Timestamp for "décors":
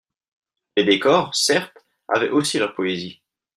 0.83-1.35